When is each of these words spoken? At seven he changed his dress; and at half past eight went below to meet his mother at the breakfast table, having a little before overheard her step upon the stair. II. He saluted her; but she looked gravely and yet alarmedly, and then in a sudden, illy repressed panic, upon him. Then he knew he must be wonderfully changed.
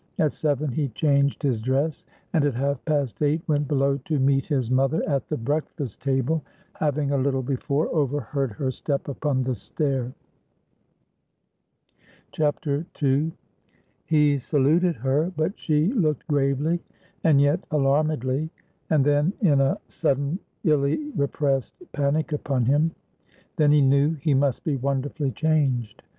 At 0.17 0.33
seven 0.33 0.71
he 0.71 0.87
changed 0.89 1.43
his 1.43 1.61
dress; 1.61 2.05
and 2.33 2.43
at 2.43 2.55
half 2.55 2.83
past 2.85 3.21
eight 3.21 3.47
went 3.47 3.67
below 3.67 3.97
to 4.05 4.17
meet 4.17 4.47
his 4.47 4.71
mother 4.71 5.07
at 5.07 5.27
the 5.29 5.37
breakfast 5.37 6.01
table, 6.01 6.43
having 6.73 7.11
a 7.11 7.19
little 7.19 7.43
before 7.43 7.87
overheard 7.89 8.53
her 8.53 8.71
step 8.71 9.07
upon 9.07 9.43
the 9.43 9.53
stair. 9.53 10.11
II. 12.35 13.31
He 14.05 14.39
saluted 14.39 14.95
her; 14.95 15.31
but 15.37 15.59
she 15.59 15.93
looked 15.93 16.27
gravely 16.27 16.79
and 17.23 17.39
yet 17.39 17.59
alarmedly, 17.69 18.49
and 18.89 19.05
then 19.05 19.33
in 19.41 19.61
a 19.61 19.77
sudden, 19.87 20.39
illy 20.63 21.11
repressed 21.11 21.75
panic, 21.91 22.31
upon 22.33 22.65
him. 22.65 22.89
Then 23.55 23.71
he 23.71 23.81
knew 23.81 24.15
he 24.15 24.33
must 24.33 24.63
be 24.63 24.77
wonderfully 24.77 25.29
changed. 25.29 26.01